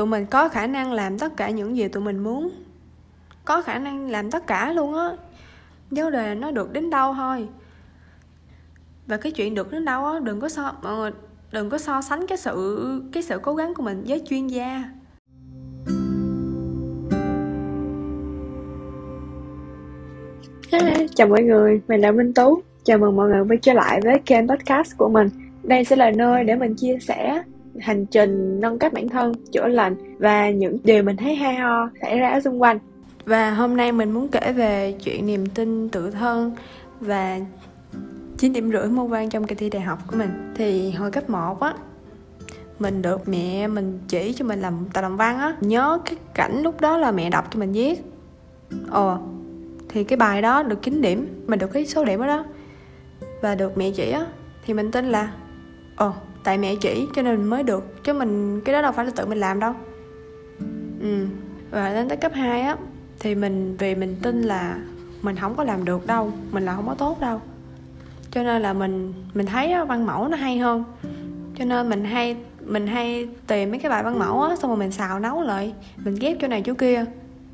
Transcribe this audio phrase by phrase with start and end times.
[0.00, 2.50] tụi mình có khả năng làm tất cả những gì tụi mình muốn.
[3.44, 5.10] Có khả năng làm tất cả luôn á.
[5.90, 7.48] Vấn đề là nó được đến đâu thôi.
[9.06, 11.10] Và cái chuyện được đến đâu á đừng có so ờ,
[11.52, 14.84] đừng có so sánh cái sự cái sự cố gắng của mình với chuyên gia.
[21.14, 22.62] Chào mọi người, mình là Minh Tú.
[22.84, 25.28] Chào mừng mọi người quay trở lại với kênh podcast của mình.
[25.62, 27.42] Đây sẽ là nơi để mình chia sẻ
[27.78, 31.90] hành trình nâng cấp bản thân, chữa lành Và những điều mình thấy hay ho
[32.02, 32.78] xảy ra ở xung quanh.
[33.24, 36.52] Và hôm nay mình muốn kể về chuyện niềm tin tự thân
[37.00, 37.40] và
[38.38, 40.52] 9 điểm rưỡi môn văn trong kỳ thi đại học của mình.
[40.54, 41.74] Thì hồi cấp 1 á
[42.78, 45.56] mình được mẹ mình chỉ cho mình làm tài làm văn á.
[45.60, 48.02] Nhớ cái cảnh lúc đó là mẹ đọc cho mình viết.
[48.90, 49.18] Ồ
[49.88, 52.44] thì cái bài đó được 9 điểm mình được cái số điểm đó, đó.
[53.42, 54.26] Và được mẹ chỉ á
[54.66, 55.32] thì mình tin là
[55.96, 56.12] ồ
[56.44, 58.04] tại mẹ chỉ, cho nên mới được.
[58.04, 59.74] Chứ mình, cái đó đâu phải là tự mình làm đâu.
[61.00, 61.26] Ừ.
[61.70, 62.76] Và đến tới cấp 2 á,
[63.18, 64.78] thì mình vì mình tin là
[65.22, 66.32] mình không có làm được đâu.
[66.52, 67.40] Mình là không có tốt đâu.
[68.30, 70.84] Cho nên là mình mình thấy văn mẫu nó hay hơn.
[71.58, 74.78] Cho nên mình hay mình hay tìm mấy cái bài văn mẫu á, xong rồi
[74.78, 75.72] mình xào nấu lại.
[76.04, 77.04] Mình ghép chỗ này chỗ kia.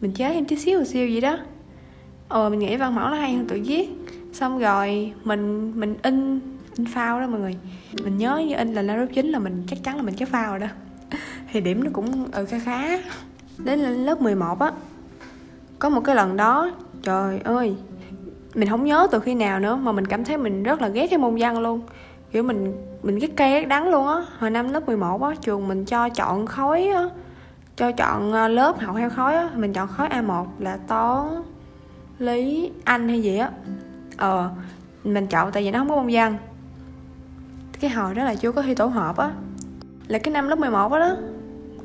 [0.00, 1.38] Mình chế thêm tí xíu xíu gì đó.
[2.28, 3.88] Ờ mình nghĩ văn mẫu nó hay hơn tự viết.
[4.32, 6.40] Xong rồi mình mình in
[6.76, 7.56] in phao đó mọi người.
[8.04, 10.28] Mình nhớ như in là lên lớp chín là mình, chắc chắn là mình chết
[10.28, 10.66] phao rồi đó.
[11.52, 12.98] Thì điểm nó cũng ừ khá khá.
[13.58, 14.72] Đến lớp 11 á,
[15.78, 16.70] có một cái lần đó,
[17.02, 17.76] trời ơi,
[18.54, 21.06] mình không nhớ từ khi nào nữa mà mình cảm thấy mình rất là ghét
[21.06, 21.80] cái môn văn luôn.
[22.32, 24.24] Kiểu mình mình ghét cay ghét đắng luôn á.
[24.38, 27.08] Hồi năm lớp 11 á, trường mình cho chọn khối á,
[27.76, 29.50] cho chọn ờ, lớp học theo khối á.
[29.56, 31.42] Mình chọn khối A1 là toán,
[32.18, 33.50] lý, anh hay gì á.
[34.16, 34.50] Ờ
[35.04, 36.36] mình chọn tại vì nó không có môn văn
[37.84, 39.30] cái hồi đó là chưa có thi tổ hợp á.
[40.08, 41.16] Là cái năm lớp 11 đó, đó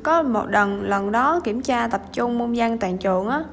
[0.02, 3.44] có một lần lần đó kiểm tra tập trung môn văn toàn trường á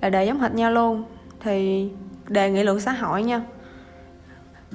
[0.00, 1.04] là đề giống hệt nhau luôn.
[1.40, 1.88] Thì
[2.28, 3.42] đề nghị luận xã hội nha.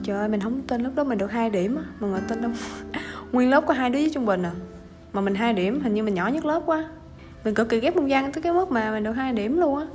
[0.04, 1.84] Trời ơi mình không tin lúc đó mình được hai điểm á.
[2.00, 2.54] Mọi người tin không?
[3.32, 4.52] Nguyên lớp có hai đứa với trung bình à.
[5.14, 6.86] Mà mình hai điểm hình như mình nhỏ nhất lớp quá.
[7.44, 9.78] Mình cực kỳ ghét môn văn tới cái mức mà mình được hai điểm luôn
[9.78, 9.86] á.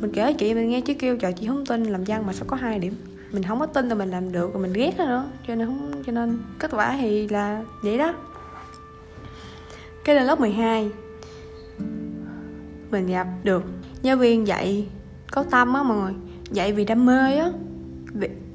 [0.00, 2.44] Mình kể chị mình nghe chứ kêu trời chị không tin làm văn mà sao
[2.46, 2.94] có hai điểm
[3.36, 6.02] mình không có tin là mình làm được, rồi mình ghét nữa cho nên không,
[6.06, 8.14] cho nên kết quả thì là vậy đó.
[10.04, 10.90] Cái lên lớp 12
[12.90, 13.64] mình gặp được
[14.02, 14.88] giáo viên dạy
[15.32, 16.12] có tâm á mọi người,
[16.50, 17.50] dạy vì đam mê á.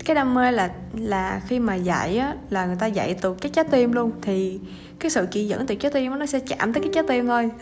[0.05, 3.51] Cái đam mê là là khi mà dạy á, là người ta dạy từ cái
[3.51, 4.11] trái tim luôn.
[4.21, 4.59] Thì
[4.99, 7.51] cái sự chỉ dẫn từ trái tim nó sẽ chạm tới cái trái tim thôi.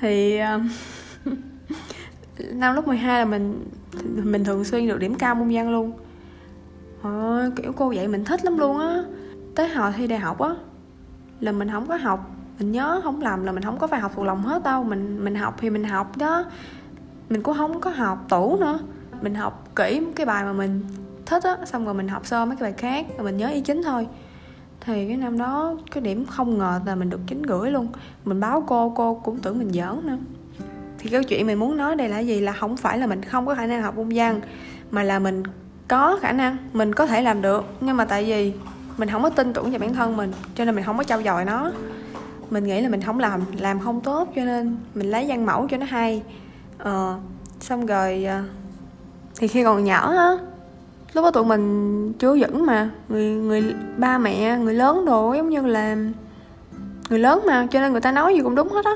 [0.00, 0.60] Thì ờ,
[2.52, 3.64] năm lớp 12 là mình
[4.04, 5.92] mình thường xuyên được điểm cao môn văn luôn.
[7.02, 9.02] Ôi, kiểu cô dạy mình thích lắm luôn á.
[9.54, 10.50] Tới hồi thi đại học á
[11.40, 12.30] là mình không có học.
[12.58, 14.84] Mình nhớ không làm là mình không có phải học thuộc lòng hết đâu.
[14.84, 16.44] Mình mình học thì mình học đó.
[17.28, 18.78] Mình cũng không có học tủ nữa.
[19.22, 20.82] Mình học kỹ cái bài mà mình
[21.26, 23.60] thích á xong rồi mình học sơ mấy cái bài khác rồi mình nhớ ý
[23.60, 24.06] chính thôi.
[24.80, 27.88] Thì cái năm đó cái điểm không ngờ là mình được chín rưỡi luôn.
[28.24, 30.16] Mình báo cô cô cũng tưởng mình giỡn nữa
[31.02, 32.40] thì cái chuyện mình muốn nói đây là gì?
[32.40, 34.40] Là không phải là mình không có khả năng học môn văn
[34.90, 35.42] mà là mình
[35.88, 37.64] có khả năng mình có thể làm được.
[37.80, 38.52] Nhưng mà tại vì
[38.96, 41.22] mình không có tin tưởng vào bản thân mình cho nên mình không có trau
[41.22, 41.70] dồi nó.
[42.50, 45.68] Mình nghĩ là mình không làm làm không tốt cho nên mình lấy văn mẫu
[45.70, 46.22] cho nó hay.
[46.78, 47.18] Ờ,
[47.60, 48.42] xong rồi ờ,
[49.36, 50.36] thì khi còn nhỏ á
[51.12, 52.90] lúc đó tụi mình chưa vững mà.
[53.08, 55.96] Người người ba mẹ người lớn đồ giống như là
[57.10, 58.94] người lớn mà cho nên người ta nói gì cũng đúng hết á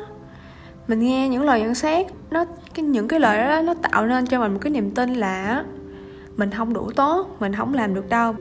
[0.88, 4.26] mình nghe những lời nhận xét, nó, cái, những cái lời đó, nó tạo nên
[4.26, 5.64] cho mình một cái niềm tin là
[6.36, 8.34] mình không đủ tốt, mình không làm được đâu.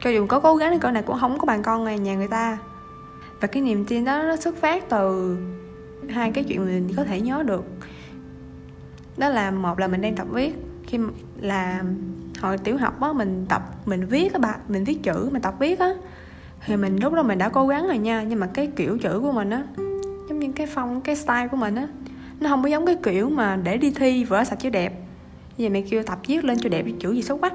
[0.00, 2.14] Cho dù có cố gắng thì cỡ này cũng không có bằng con này, nhà
[2.14, 2.58] người ta.
[3.40, 5.36] Và cái niềm tin đó, nó xuất phát từ
[6.08, 7.64] hai cái chuyện mình có thể nhớ được.
[9.16, 10.54] Đó là, một là mình đang tập viết.
[10.86, 10.98] Khi
[11.40, 11.82] là
[12.40, 15.54] hồi tiểu học á, mình tập, mình viết các bạn mình viết chữ, mình tập
[15.58, 15.90] viết á.
[16.66, 19.20] Thì mình, lúc đó mình đã cố gắng rồi nha, nhưng mà cái kiểu chữ
[19.20, 19.62] của mình á
[20.28, 21.88] giống như cái phong, cái style của mình á.
[22.40, 24.92] Nó không có giống cái kiểu mà để đi thi vỡ sạch chữ đẹp.
[25.58, 27.52] Vậy mày kêu tập viết lên cho đẹp chữ gì xấu quắc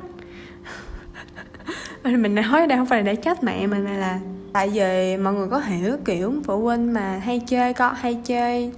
[2.04, 4.20] mình nói ở đây không phải là để trách mẹ mình mà là,
[4.54, 8.72] tại vì mọi người có hiểu kiểu phụ huynh mà hay chơi con, hay chơi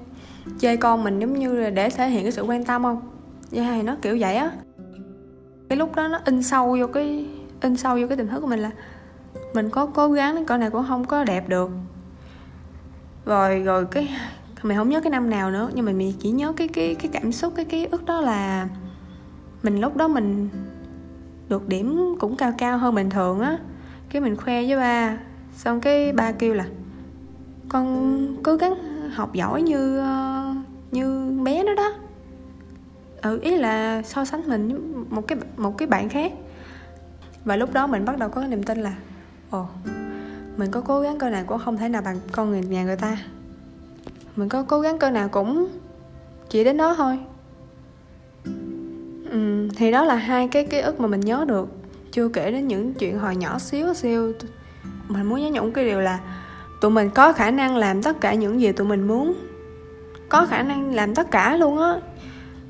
[0.59, 3.01] chơi con mình giống như là để thể hiện cái sự quan tâm không?
[3.51, 4.51] Vậy hay nó kiểu vậy á.
[5.69, 7.25] Cái lúc đó nó in sâu vô cái,
[7.61, 8.71] in sâu vô cái tiềm thức của mình là
[9.53, 11.69] mình có cố gắng đến cỡ này cũng không có đẹp được
[13.25, 14.09] rồi rồi cái
[14.63, 17.09] mình không nhớ cái năm nào nữa, nhưng mà mình chỉ nhớ cái cái cái
[17.13, 18.67] cảm xúc, cái ký ức đó là
[19.63, 20.49] mình lúc đó mình
[21.49, 23.57] được điểm cũng cao cao hơn bình thường á.
[24.09, 25.17] Cái mình khoe với ba,
[25.55, 26.65] xong cái ba kêu là,
[27.69, 28.73] con cố gắng
[29.13, 30.53] học giỏi như ờ,
[30.91, 31.93] như bé nó đó.
[33.21, 36.33] Ừ ý là so sánh mình với một cái một cái bạn khác.
[37.45, 38.93] Và lúc đó mình bắt đầu có cái niềm tin là,
[39.49, 39.67] ồ
[40.57, 42.95] mình có cố gắng cơ nào cũng không thể nào bằng con người nhà người
[42.95, 43.17] ta.
[44.35, 45.67] Mình có cố gắng cơ nào cũng
[46.49, 47.19] chỉ đến đó thôi.
[49.31, 51.67] Ừ, thì đó là hai cái ký ức mà mình nhớ được.
[52.11, 54.33] Chưa kể đến những chuyện hồi nhỏ xíu xíu.
[55.07, 56.19] Mình muốn nhớ nhủ cái điều là
[56.81, 59.33] tụi mình có khả năng làm tất cả những gì tụi mình muốn.
[60.29, 61.99] Có khả năng làm tất cả luôn á.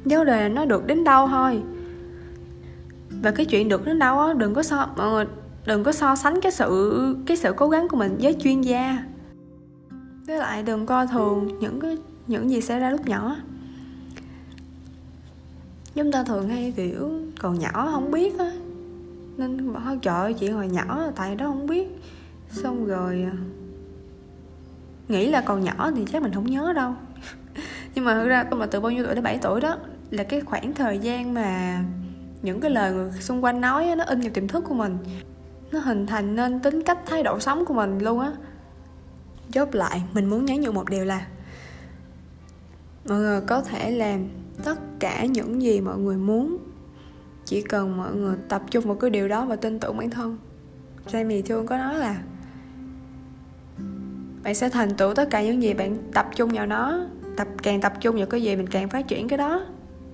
[0.05, 1.61] Vấn đề là nó được đến đâu thôi.
[3.09, 5.25] Và cái chuyện được đến đâu á đừng có so mọi người
[5.65, 9.03] đừng có so sánh cái sự cái sự cố gắng của mình với chuyên gia.
[10.27, 11.97] Với lại đừng coi thường những cái,
[12.27, 13.35] những gì xảy ra lúc nhỏ.
[15.95, 18.51] Chúng ta thường hay, kiểu, còn nhỏ không biết á.
[19.37, 21.87] Nên bảo, trời ơi chị hồi nhỏ tại đó không biết.
[22.51, 23.35] Xong rồi à,
[25.07, 26.93] nghĩ là còn nhỏ thì chắc mình không nhớ đâu.
[27.95, 29.77] Nhưng mà thực ra mà từ bao nhiêu tuổi đến 7 tuổi đó,
[30.11, 31.83] là cái khoảng thời gian mà
[32.41, 34.97] những cái lời người xung quanh nói nó in vào tiềm thức của mình
[35.71, 38.31] nó hình thành nên tính cách thái độ sống của mình luôn á.
[39.51, 41.27] Chốt lại, mình muốn nhắn nhủ một điều là,
[43.07, 44.27] mọi người có thể làm
[44.63, 46.57] tất cả những gì mọi người muốn,
[47.45, 50.37] chỉ cần mọi người tập trung vào cái điều đó và tin tưởng bản thân.
[51.11, 52.21] Jamie Thương có nói là,
[54.43, 57.05] bạn sẽ thành tựu tất cả những gì bạn tập trung vào nó,
[57.37, 59.65] tập, càng tập trung vào cái gì mình càng phát triển cái đó.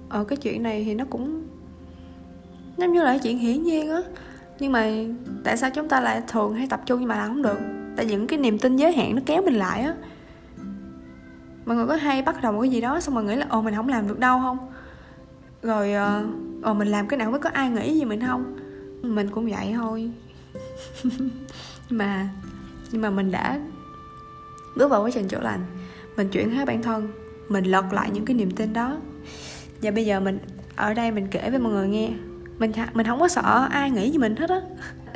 [0.10, 1.48] Ở cái chuyện này thì nó cũng
[2.78, 4.02] giống như là chuyện hiển nhiên á
[4.62, 4.90] nhưng mà
[5.44, 7.60] tại sao chúng ta lại thường hay tập trung nhưng mà làm không được?
[7.96, 9.94] Tại những cái niềm tin giới hạn nó kéo mình lại á.
[11.66, 13.62] Mọi người có hay bắt đầu một cái gì đó xong rồi nghĩ là, ồ,
[13.62, 14.58] mình không làm được đâu không?
[15.62, 15.94] Rồi
[16.62, 18.56] ờ mình làm cái nào mới có ai nghĩ gì mình không?
[19.02, 20.12] Mình cũng vậy thôi.
[21.90, 22.30] Mà,
[22.92, 23.60] nhưng mà mình đã
[24.78, 25.66] bước vào quá trình chữa lành.
[26.18, 27.08] Mình chuyển hóa bản thân.
[27.50, 28.98] Mình lật lại những cái niềm tin đó.
[29.82, 30.40] Và bây giờ mình,
[30.76, 32.12] ở đây mình kể với mọi người nghe
[32.62, 34.62] mình mình không có sợ ai nghĩ gì mình hết á.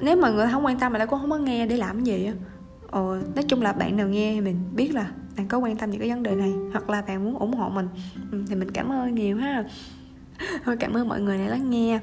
[0.02, 2.06] Nếu mà người không quan tâm mà lại cũng không có nghe để làm cái
[2.06, 2.34] gì á.
[2.92, 5.08] Ồ nói chung là bạn nào nghe thì mình biết là
[5.38, 7.70] bạn có quan tâm những cái vấn đề này, hoặc là bạn muốn ủng hộ
[7.70, 7.88] mình.
[8.32, 9.64] Ừ, thì mình cảm ơn nhiều ha.
[10.66, 12.00] Thôi, cảm ơn mọi người đã lắng nghe.